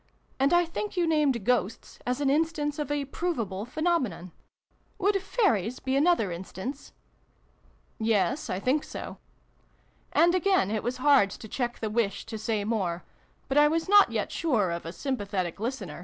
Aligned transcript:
And 0.39 0.51
I 0.51 0.65
think 0.65 0.97
you 0.97 1.05
named 1.05 1.45
Ghosts 1.45 1.99
as 2.07 2.19
an 2.21 2.29
instance 2.31 2.79
of 2.79 2.91
a 2.91 3.05
provable 3.05 3.65
phenomenon. 3.65 4.31
Would 4.97 5.21
Fairies 5.21 5.79
be 5.79 5.95
another 5.95 6.31
instance?"" 6.31 6.91
Yes, 8.15 8.49
I 8.49 8.59
think 8.59 8.83
so." 8.83 9.19
And 10.11 10.33
again 10.33 10.71
it 10.71 10.81
was 10.81 10.97
hard 10.97 11.29
to 11.29 11.47
check 11.47 11.81
the 11.81 11.89
wish 11.91 12.25
to 12.25 12.39
say 12.39 12.63
more: 12.63 13.03
but 13.47 13.59
I 13.59 13.67
was 13.67 13.87
not 13.87 14.11
yet 14.11 14.31
sure 14.31 14.71
of 14.71 14.87
a 14.87 14.91
sympathetic 14.91 15.59
listener. 15.59 15.99